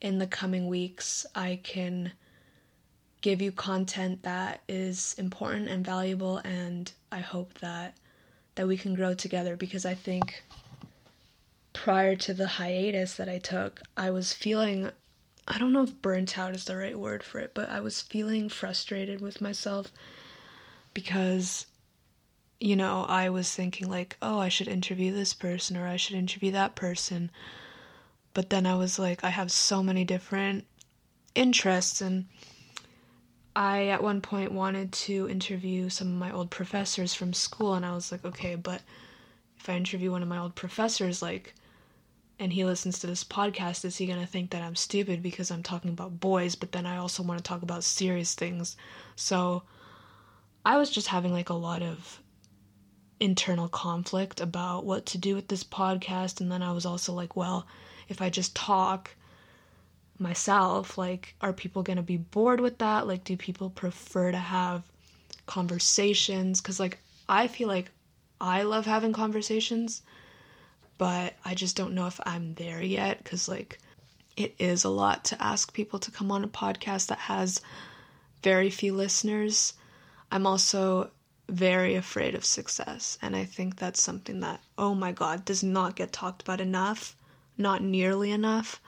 in 0.01 0.19
the 0.19 0.27
coming 0.27 0.67
weeks 0.67 1.25
I 1.33 1.59
can 1.63 2.11
give 3.25 3.41
you 3.41 3.51
content 3.51 4.21
that 4.21 4.61
is 4.67 5.15
important 5.17 5.67
and 5.67 5.83
valuable 5.83 6.37
and 6.45 6.91
I 7.11 7.21
hope 7.21 7.57
that 7.57 7.97
that 8.53 8.67
we 8.67 8.77
can 8.77 8.93
grow 8.93 9.15
together 9.15 9.57
because 9.57 9.83
I 9.83 9.95
think 9.95 10.43
prior 11.73 12.15
to 12.17 12.35
the 12.35 12.45
hiatus 12.45 13.15
that 13.15 13.27
I 13.27 13.39
took, 13.39 13.81
I 13.97 14.11
was 14.11 14.31
feeling 14.31 14.91
I 15.47 15.57
don't 15.57 15.73
know 15.73 15.81
if 15.81 16.03
burnt 16.03 16.37
out 16.37 16.53
is 16.53 16.65
the 16.65 16.77
right 16.77 16.99
word 16.99 17.23
for 17.23 17.39
it, 17.39 17.55
but 17.55 17.67
I 17.67 17.79
was 17.79 17.99
feeling 17.99 18.47
frustrated 18.47 19.21
with 19.21 19.41
myself 19.41 19.91
because 20.93 21.65
you 22.59 22.75
know, 22.75 23.07
I 23.09 23.29
was 23.29 23.51
thinking 23.51 23.89
like, 23.89 24.17
oh, 24.21 24.37
I 24.37 24.49
should 24.49 24.67
interview 24.67 25.11
this 25.11 25.33
person 25.33 25.75
or 25.77 25.87
I 25.87 25.97
should 25.97 26.15
interview 26.15 26.51
that 26.51 26.75
person. 26.75 27.31
But 28.35 28.51
then 28.51 28.67
I 28.67 28.75
was 28.75 28.99
like, 28.99 29.23
I 29.23 29.29
have 29.29 29.51
so 29.51 29.81
many 29.81 30.05
different 30.05 30.65
interests 31.33 32.01
and 32.01 32.25
I 33.55 33.87
at 33.87 34.03
one 34.03 34.19
point 34.19 34.51
wanted 34.51 34.91
to 34.91 35.29
interview 35.29 35.89
some 35.89 36.09
of 36.09 36.13
my 36.19 36.31
old 36.31 36.49
professors 36.51 37.13
from 37.13 37.33
school, 37.33 37.73
and 37.73 37.85
I 37.85 37.93
was 37.95 38.11
like, 38.11 38.25
okay, 38.25 38.55
but 38.55 38.81
if 39.57 39.69
I 39.69 39.77
interview 39.77 40.11
one 40.11 40.21
of 40.21 40.27
my 40.27 40.37
old 40.37 40.55
professors, 40.55 41.21
like, 41.21 41.53
and 42.37 42.51
he 42.51 42.65
listens 42.65 42.99
to 42.99 43.07
this 43.07 43.23
podcast, 43.23 43.85
is 43.85 43.97
he 43.97 44.07
gonna 44.07 44.25
think 44.25 44.49
that 44.49 44.61
I'm 44.61 44.75
stupid 44.75 45.23
because 45.23 45.51
I'm 45.51 45.63
talking 45.63 45.91
about 45.91 46.19
boys, 46.19 46.55
but 46.55 46.73
then 46.73 46.85
I 46.85 46.97
also 46.97 47.23
want 47.23 47.39
to 47.39 47.43
talk 47.43 47.61
about 47.61 47.85
serious 47.85 48.35
things? 48.35 48.75
So 49.15 49.63
I 50.65 50.77
was 50.77 50.89
just 50.89 51.07
having 51.07 51.31
like 51.31 51.49
a 51.49 51.53
lot 51.53 51.81
of 51.81 52.19
internal 53.21 53.69
conflict 53.69 54.41
about 54.41 54.83
what 54.83 55.05
to 55.07 55.17
do 55.17 55.33
with 55.33 55.47
this 55.47 55.63
podcast, 55.63 56.41
and 56.41 56.51
then 56.51 56.61
I 56.61 56.73
was 56.73 56.85
also 56.85 57.13
like, 57.13 57.37
well, 57.37 57.65
if 58.09 58.21
I 58.21 58.29
just 58.29 58.53
talk, 58.53 59.15
myself 60.17 60.97
like 60.97 61.35
are 61.41 61.53
people 61.53 61.83
going 61.83 61.97
to 61.97 62.03
be 62.03 62.17
bored 62.17 62.59
with 62.59 62.77
that? 62.77 63.07
Like 63.07 63.23
do 63.23 63.35
people 63.35 63.69
prefer 63.69 64.31
to 64.31 64.37
have 64.37 64.83
conversations? 65.45 66.61
Cuz 66.61 66.79
like 66.79 66.99
I 67.27 67.47
feel 67.47 67.67
like 67.67 67.91
I 68.39 68.63
love 68.63 68.85
having 68.85 69.13
conversations 69.13 70.01
but 70.97 71.33
I 71.43 71.55
just 71.55 71.75
don't 71.75 71.93
know 71.93 72.07
if 72.07 72.19
I'm 72.25 72.53
there 72.55 72.81
yet 72.81 73.23
cuz 73.25 73.47
like 73.49 73.79
it 74.37 74.55
is 74.57 74.83
a 74.83 74.89
lot 74.89 75.25
to 75.25 75.41
ask 75.41 75.73
people 75.73 75.99
to 75.99 76.11
come 76.11 76.31
on 76.31 76.43
a 76.43 76.47
podcast 76.47 77.07
that 77.07 77.19
has 77.19 77.61
very 78.43 78.69
few 78.69 78.93
listeners. 78.93 79.73
I'm 80.31 80.45
also 80.45 81.11
very 81.47 81.95
afraid 81.95 82.35
of 82.35 82.45
success 82.45 83.17
and 83.21 83.35
I 83.35 83.45
think 83.45 83.75
that's 83.75 84.01
something 84.01 84.39
that 84.39 84.61
oh 84.77 84.95
my 84.95 85.11
god 85.11 85.45
does 85.45 85.61
not 85.61 85.95
get 85.95 86.13
talked 86.13 86.41
about 86.41 86.61
enough, 86.61 87.15
not 87.57 87.83
nearly 87.83 88.31
enough 88.31 88.81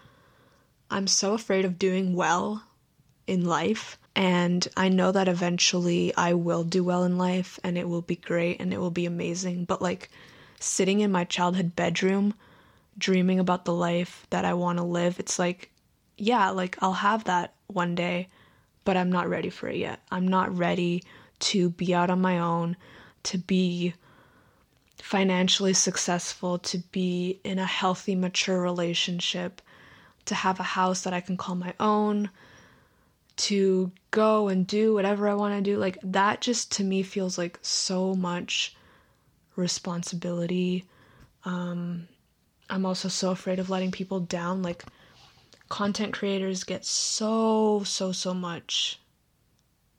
I'm 0.90 1.08
so 1.08 1.34
afraid 1.34 1.66
of 1.66 1.80
doing 1.80 2.16
well 2.16 2.64
in 3.26 3.46
life. 3.46 3.98
And 4.16 4.68
I 4.76 4.90
know 4.90 5.12
that 5.12 5.28
eventually 5.28 6.16
I 6.16 6.34
will 6.34 6.64
do 6.64 6.84
well 6.84 7.04
in 7.04 7.18
life 7.18 7.60
and 7.64 7.78
it 7.78 7.88
will 7.88 8.02
be 8.02 8.16
great 8.16 8.60
and 8.60 8.74
it 8.74 8.80
will 8.80 8.92
be 8.92 9.06
amazing. 9.06 9.66
But 9.66 9.82
like 9.82 10.10
sitting 10.60 11.02
in 11.02 11.12
my 11.12 11.24
childhood 11.24 11.76
bedroom, 11.76 12.34
dreaming 12.98 13.40
about 13.40 13.66
the 13.66 13.74
life 13.74 14.26
that 14.32 14.44
I 14.44 14.54
want 14.56 14.80
to 14.80 14.84
live, 14.84 15.20
it's 15.20 15.38
like, 15.38 15.70
yeah, 16.18 16.50
like 16.50 16.78
I'll 16.82 16.94
have 16.94 17.26
that 17.26 17.54
one 17.68 17.94
day, 17.94 18.28
but 18.86 18.98
I'm 18.98 19.12
not 19.12 19.30
ready 19.30 19.52
for 19.52 19.68
it 19.68 19.78
yet. 19.78 20.00
I'm 20.10 20.28
not 20.28 20.58
ready 20.58 21.04
to 21.40 21.70
be 21.70 21.94
out 21.94 22.10
on 22.10 22.20
my 22.22 22.40
own, 22.40 22.76
to 23.24 23.38
be 23.38 23.94
financially 24.98 25.74
successful, 25.74 26.58
to 26.58 26.80
be 26.92 27.40
in 27.44 27.60
a 27.60 27.66
healthy, 27.66 28.16
mature 28.16 28.60
relationship, 28.60 29.62
to 30.28 30.36
have 30.36 30.60
a 30.60 30.64
house 30.64 31.02
that 31.02 31.14
I 31.14 31.22
can 31.22 31.38
call 31.38 31.56
my 31.56 31.74
own, 31.80 32.30
to 33.38 33.92
go 34.12 34.48
and 34.48 34.66
do 34.66 34.94
whatever 34.94 35.28
I 35.28 35.36
want 35.36 35.56
to 35.56 35.62
do. 35.62 35.78
Like 35.78 35.98
that 36.04 36.42
just 36.42 36.72
to 36.74 36.84
me 36.84 37.04
feels 37.04 37.38
like 37.38 37.60
so 37.62 38.14
much 38.16 38.76
responsibility. 39.56 40.86
Um, 41.46 42.08
I'm 42.70 42.86
also 42.86 43.08
so 43.10 43.32
afraid 43.32 43.60
of 43.60 43.70
letting 43.70 43.92
people 43.92 44.20
down. 44.20 44.62
Like 44.62 44.84
content 45.70 46.14
creators 46.14 46.64
get 46.64 46.86
so, 46.86 47.84
so, 47.84 48.12
so 48.12 48.34
much 48.34 49.00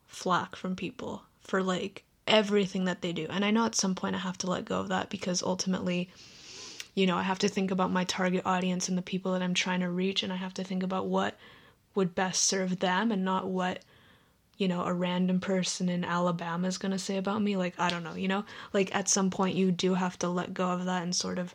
flack 0.06 0.56
from 0.56 0.74
people 0.74 1.22
for 1.40 1.62
like 1.62 2.04
everything 2.26 2.84
that 2.84 3.02
they 3.02 3.12
do. 3.12 3.26
And 3.30 3.44
I 3.44 3.50
know 3.50 3.64
at 3.64 3.74
some 3.74 3.94
point 3.94 4.16
I 4.16 4.18
have 4.18 4.38
to 4.38 4.50
let 4.50 4.64
go 4.64 4.80
of 4.80 4.88
that 4.88 5.10
because 5.10 5.42
ultimately 5.42 6.10
you 6.94 7.06
know, 7.06 7.16
I 7.16 7.22
have 7.22 7.38
to 7.40 7.48
think 7.48 7.70
about 7.70 7.92
my 7.92 8.04
target 8.04 8.42
audience 8.44 8.88
and 8.88 8.98
the 8.98 9.02
people 9.02 9.32
that 9.32 9.42
I'm 9.42 9.54
trying 9.54 9.80
to 9.80 9.90
reach, 9.90 10.22
and 10.22 10.32
I 10.32 10.36
have 10.36 10.54
to 10.54 10.64
think 10.64 10.82
about 10.82 11.06
what 11.06 11.38
would 11.94 12.14
best 12.14 12.44
serve 12.44 12.80
them 12.80 13.10
and 13.12 13.24
not 13.24 13.46
what, 13.46 13.80
you 14.56 14.68
know, 14.68 14.84
a 14.84 14.92
random 14.92 15.40
person 15.40 15.88
in 15.88 16.04
Alabama 16.04 16.68
is 16.68 16.78
going 16.78 16.92
to 16.92 16.98
say 16.98 17.16
about 17.16 17.42
me. 17.42 17.56
Like, 17.56 17.74
I 17.78 17.88
don't 17.88 18.04
know, 18.04 18.14
you 18.14 18.28
know? 18.28 18.44
Like, 18.72 18.94
at 18.94 19.08
some 19.08 19.30
point, 19.30 19.56
you 19.56 19.70
do 19.70 19.94
have 19.94 20.18
to 20.20 20.28
let 20.28 20.54
go 20.54 20.70
of 20.70 20.84
that 20.84 21.02
and 21.02 21.14
sort 21.14 21.38
of 21.38 21.54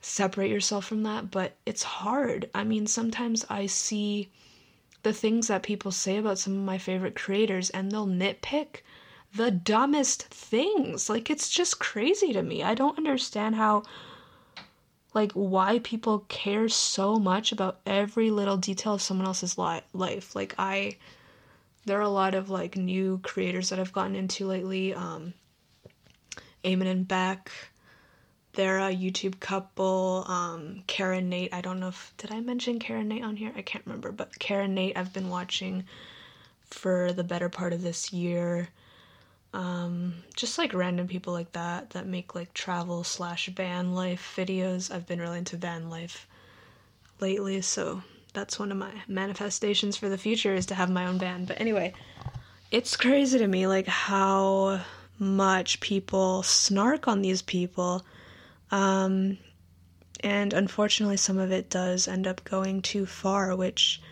separate 0.00 0.50
yourself 0.50 0.84
from 0.84 1.02
that, 1.04 1.30
but 1.30 1.56
it's 1.64 1.82
hard. 1.82 2.50
I 2.54 2.62
mean, 2.64 2.86
sometimes 2.86 3.44
I 3.48 3.66
see 3.66 4.28
the 5.02 5.12
things 5.14 5.48
that 5.48 5.62
people 5.62 5.90
say 5.90 6.18
about 6.18 6.38
some 6.38 6.54
of 6.54 6.64
my 6.64 6.78
favorite 6.78 7.14
creators 7.14 7.70
and 7.70 7.90
they'll 7.90 8.06
nitpick 8.06 8.82
the 9.34 9.50
dumbest 9.50 10.24
things. 10.24 11.08
Like, 11.08 11.30
it's 11.30 11.48
just 11.48 11.78
crazy 11.78 12.32
to 12.34 12.42
me. 12.42 12.62
I 12.62 12.74
don't 12.74 12.98
understand 12.98 13.54
how 13.54 13.82
like 15.14 15.32
why 15.32 15.78
people 15.78 16.20
care 16.28 16.68
so 16.68 17.16
much 17.16 17.52
about 17.52 17.80
every 17.86 18.30
little 18.30 18.56
detail 18.56 18.94
of 18.94 19.02
someone 19.02 19.26
else's 19.26 19.56
li- 19.56 19.80
life. 19.92 20.34
Like 20.34 20.54
I 20.58 20.96
there 21.86 21.98
are 21.98 22.02
a 22.02 22.08
lot 22.08 22.34
of 22.34 22.50
like 22.50 22.76
new 22.76 23.20
creators 23.22 23.70
that 23.70 23.78
I've 23.78 23.92
gotten 23.92 24.16
into 24.16 24.46
lately. 24.46 24.92
Um 24.92 25.34
Eamon 26.64 26.86
and 26.86 27.06
Bec. 27.08 27.50
They're 28.54 28.78
a 28.78 28.94
YouTube 28.94 29.38
couple. 29.40 30.24
Um 30.26 30.82
Kara 30.86 31.18
and 31.18 31.30
Nate. 31.30 31.54
I 31.54 31.60
don't 31.60 31.80
know 31.80 31.88
if 31.88 32.12
did 32.16 32.32
I 32.32 32.40
mention 32.40 32.78
Kara 32.80 33.00
and 33.00 33.08
Nate 33.08 33.24
on 33.24 33.36
here? 33.36 33.52
I 33.56 33.62
can't 33.62 33.86
remember, 33.86 34.10
but 34.10 34.38
Kara 34.38 34.64
and 34.64 34.74
Nate 34.74 34.96
I've 34.98 35.12
been 35.12 35.28
watching 35.28 35.84
for 36.64 37.12
the 37.12 37.24
better 37.24 37.48
part 37.48 37.72
of 37.72 37.82
this 37.82 38.12
year 38.12 38.68
um, 39.54 40.14
just 40.34 40.58
like 40.58 40.74
random 40.74 41.06
people 41.06 41.32
like 41.32 41.52
that 41.52 41.90
that 41.90 42.06
make 42.06 42.34
like 42.34 42.52
travel 42.54 43.04
slash 43.04 43.46
van 43.46 43.94
life 43.94 44.34
videos. 44.36 44.92
I've 44.92 45.06
been 45.06 45.20
really 45.20 45.38
into 45.38 45.56
van 45.56 45.88
life 45.88 46.26
lately, 47.20 47.62
so 47.62 48.02
that's 48.32 48.58
one 48.58 48.72
of 48.72 48.78
my 48.78 48.90
manifestations 49.06 49.96
for 49.96 50.08
the 50.08 50.18
future 50.18 50.54
is 50.54 50.66
to 50.66 50.74
have 50.74 50.90
my 50.90 51.06
own 51.06 51.20
van. 51.20 51.44
But 51.44 51.60
anyway, 51.60 51.94
it's 52.72 52.96
crazy 52.96 53.38
to 53.38 53.46
me 53.46 53.68
like 53.68 53.86
how 53.86 54.80
much 55.20 55.78
people 55.78 56.42
snark 56.42 57.06
on 57.06 57.22
these 57.22 57.40
people. 57.40 58.04
Um, 58.72 59.38
and 60.18 60.52
unfortunately, 60.52 61.16
some 61.16 61.38
of 61.38 61.52
it 61.52 61.70
does 61.70 62.08
end 62.08 62.26
up 62.26 62.42
going 62.42 62.82
too 62.82 63.06
far, 63.06 63.54
which 63.54 64.02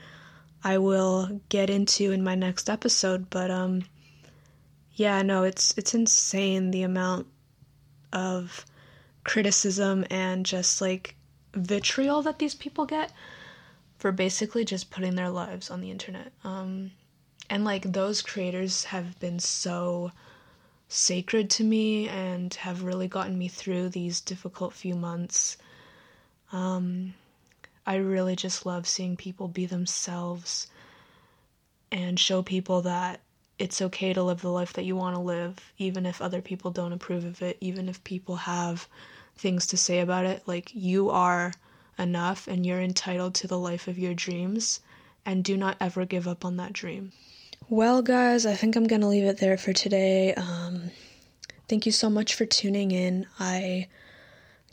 I 0.63 0.79
will 0.79 1.41
get 1.49 1.69
into 1.69 2.13
in 2.13 2.23
my 2.23 2.37
next 2.37 2.71
episode. 2.71 3.29
But 3.29 3.51
um, 3.51 3.83
yeah, 4.95 5.23
no, 5.23 5.43
it's 5.45 5.77
it's 5.77 5.95
insane 5.95 6.71
the 6.71 6.83
amount 6.83 7.27
of 8.13 8.67
criticism 9.25 10.05
and 10.11 10.45
just 10.45 10.81
like 10.81 11.17
vitriol 11.55 12.23
that 12.23 12.39
these 12.39 12.55
people 12.55 12.85
get 12.87 13.13
for 13.99 14.13
basically 14.13 14.65
just 14.65 14.91
putting 14.91 15.15
their 15.15 15.31
lives 15.31 15.71
on 15.71 15.81
the 15.81 15.91
internet. 15.91 16.33
Um, 16.45 16.91
and 17.49 17.65
like 17.65 17.93
those 17.93 18.23
creators 18.23 18.85
have 18.85 19.19
been 19.21 19.39
so 19.39 20.11
sacred 20.89 21.49
to 21.51 21.65
me 21.65 22.09
and 22.09 22.53
have 22.55 22.83
really 22.83 23.09
gotten 23.09 23.39
me 23.39 23.49
through 23.49 23.89
these 23.89 24.21
difficult 24.21 24.75
few 24.75 24.95
months. 24.95 25.57
Um, 26.53 27.15
I 27.87 27.97
really 27.97 28.37
just 28.37 28.67
love 28.67 28.87
seeing 28.87 29.17
people 29.17 29.49
be 29.49 29.67
themselves 29.67 30.67
and 31.91 32.19
show 32.19 32.43
people 32.43 32.83
that 32.83 33.21
it's 33.63 33.81
okay 33.81 34.13
to 34.13 34.25
live 34.25 34.43
the 34.43 34.51
life 34.51 34.73
that 34.73 34.85
you 34.85 34.97
want 34.97 35.15
to 35.15 35.23
live, 35.23 35.55
even 35.79 36.05
if 36.05 36.21
other 36.21 36.43
people 36.43 36.73
don't 36.73 36.93
approve 36.93 37.25
of 37.25 37.41
it, 37.43 37.57
even 37.61 37.89
if 37.89 38.03
people 38.03 38.35
have 38.35 38.89
things 39.37 39.69
to 39.69 39.77
say 39.77 40.01
about 40.01 40.27
it. 40.27 40.43
Like, 40.47 40.73
you 40.75 41.11
are 41.11 41.53
enough 41.97 42.49
and 42.49 42.67
you're 42.67 42.81
entitled 42.81 43.37
to 43.37 43.47
the 43.47 43.59
life 43.59 43.87
of 43.87 44.01
your 44.01 44.15
dreams, 44.15 44.81
and 45.25 45.45
do 45.45 45.57
not 45.57 45.77
ever 45.81 46.05
give 46.05 46.27
up 46.27 46.45
on 46.45 46.57
that 46.57 46.73
dream. 46.73 47.13
Well, 47.69 48.03
guys, 48.03 48.47
I 48.47 48.55
think 48.55 48.75
I'm 48.75 48.89
going 48.89 49.03
to 49.03 49.07
leave 49.07 49.23
it 49.23 49.39
there 49.39 49.57
for 49.57 49.73
today. 49.73 50.35
Um, 50.35 50.91
thank 51.69 51.87
you 51.87 51.93
so 51.93 52.11
much 52.11 52.35
for 52.35 52.45
tuning 52.45 52.91
in. 52.91 53.27
I 53.39 53.87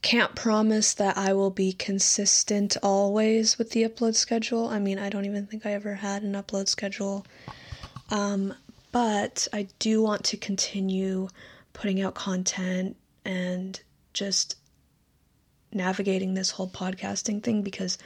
can't 0.02 0.34
promise 0.34 0.96
that 0.96 1.16
I 1.16 1.34
will 1.34 1.52
be 1.52 1.74
consistent 1.74 2.76
always 2.82 3.60
with 3.60 3.70
the 3.70 3.84
upload 3.84 4.16
schedule. 4.16 4.68
I 4.68 4.80
mean, 4.80 4.98
I 4.98 5.10
don't 5.10 5.26
even 5.26 5.46
think 5.46 5.68
I 5.68 5.74
ever 5.74 5.94
had 5.94 6.24
an 6.24 6.34
upload 6.34 6.68
schedule. 6.68 7.28
Um, 8.10 8.56
but 8.92 9.48
I 9.54 9.68
do 9.80 10.02
want 10.02 10.24
to 10.26 10.38
continue 10.38 11.30
putting 11.74 12.02
out 12.02 12.16
content 12.16 12.96
and 13.24 13.80
just 14.14 14.56
navigating 15.72 16.34
this 16.34 16.52
whole 16.52 16.70
podcasting 16.70 17.44
thing 17.44 17.62
because 17.62 17.98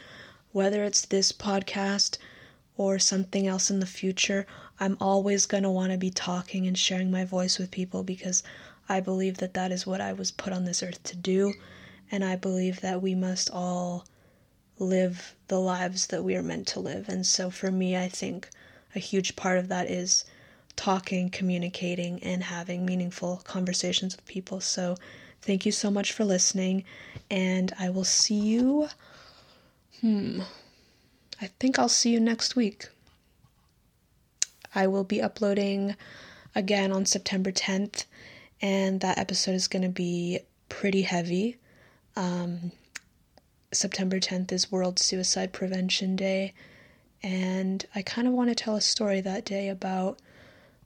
whether 0.51 0.83
it's 0.83 1.05
this 1.05 1.31
podcast 1.31 2.17
or 2.75 2.99
something 2.99 3.47
else 3.47 3.69
in 3.69 3.79
the 3.79 3.85
future, 3.85 4.45
I'm 4.79 4.97
always 4.99 5.45
going 5.45 5.63
to 5.63 5.69
want 5.69 5.91
to 5.91 5.97
be 5.97 6.09
talking 6.09 6.67
and 6.67 6.77
sharing 6.77 7.09
my 7.11 7.23
voice 7.23 7.57
with 7.57 7.71
people 7.71 8.03
because 8.03 8.43
I 8.89 8.99
believe 8.99 9.37
that 9.37 9.53
that 9.53 9.71
is 9.71 9.87
what 9.87 10.01
I 10.01 10.13
was 10.13 10.31
put 10.31 10.51
on 10.51 10.65
this 10.65 10.83
earth 10.83 11.01
to 11.03 11.15
do. 11.15 11.53
And 12.11 12.23
I 12.23 12.35
believe 12.35 12.81
that 12.81 13.01
we 13.01 13.15
must 13.15 13.49
all 13.51 14.05
live 14.77 15.35
the 15.47 15.59
lives 15.59 16.07
that 16.07 16.23
we 16.23 16.35
are 16.35 16.43
meant 16.43 16.67
to 16.67 16.79
live. 16.79 17.07
And 17.07 17.25
so 17.25 17.49
for 17.49 17.71
me, 17.71 17.95
I 17.95 18.09
think 18.09 18.49
a 18.95 18.99
huge 18.99 19.35
part 19.35 19.57
of 19.57 19.69
that 19.69 19.89
is 19.89 20.25
talking, 20.75 21.29
communicating, 21.29 22.21
and 22.23 22.43
having 22.43 22.85
meaningful 22.85 23.41
conversations 23.43 24.15
with 24.15 24.25
people. 24.25 24.59
So 24.59 24.95
thank 25.41 25.65
you 25.65 25.71
so 25.71 25.91
much 25.91 26.11
for 26.11 26.25
listening. 26.25 26.83
And 27.29 27.73
I 27.79 27.89
will 27.89 28.03
see 28.03 28.39
you. 28.39 28.89
Hmm. 30.01 30.41
I 31.41 31.47
think 31.59 31.77
I'll 31.77 31.89
see 31.89 32.11
you 32.11 32.19
next 32.19 32.55
week. 32.55 32.87
I 34.75 34.87
will 34.87 35.03
be 35.03 35.21
uploading 35.21 35.95
again 36.55 36.91
on 36.91 37.05
September 37.05 37.51
10th, 37.51 38.05
and 38.61 39.01
that 39.01 39.17
episode 39.17 39.55
is 39.55 39.67
going 39.67 39.83
to 39.83 39.89
be 39.89 40.39
pretty 40.69 41.03
heavy. 41.03 41.57
Um, 42.15 42.71
September 43.71 44.19
10th 44.19 44.51
is 44.51 44.71
World 44.71 44.99
Suicide 44.99 45.53
Prevention 45.53 46.15
Day, 46.15 46.53
and 47.21 47.85
I 47.95 48.01
kind 48.01 48.27
of 48.27 48.33
want 48.33 48.49
to 48.49 48.55
tell 48.55 48.75
a 48.75 48.81
story 48.81 49.21
that 49.21 49.45
day 49.45 49.69
about 49.69 50.19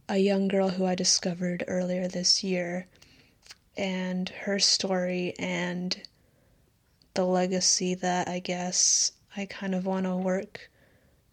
a 0.10 0.17
young 0.17 0.48
girl 0.48 0.70
who 0.70 0.86
I 0.86 0.96
discovered 0.96 1.63
earlier 1.67 2.08
this 2.08 2.43
year 2.43 2.88
and 3.76 4.30
her 4.30 4.60
story 4.60 5.34
and 5.38 6.02
the 7.13 7.26
legacy 7.26 7.93
that 7.96 8.28
I 8.28 8.39
guess 8.39 9.12
I 9.36 9.46
kind 9.46 9.76
of 9.76 9.86
want 9.86 10.06
to 10.06 10.15
work 10.15 10.70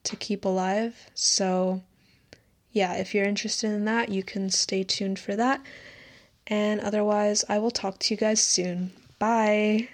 to 0.04 0.16
keep 0.16 0.44
alive. 0.44 1.10
So, 1.14 1.82
yeah, 2.72 2.94
if 2.94 3.14
you're 3.14 3.24
interested 3.24 3.70
in 3.70 3.84
that, 3.86 4.08
you 4.10 4.22
can 4.22 4.50
stay 4.50 4.82
tuned 4.82 5.18
for 5.18 5.36
that. 5.36 5.64
And 6.46 6.80
otherwise, 6.80 7.44
I 7.48 7.58
will 7.58 7.70
talk 7.70 7.98
to 8.00 8.14
you 8.14 8.18
guys 8.18 8.42
soon. 8.42 8.92
Bye. 9.18 9.88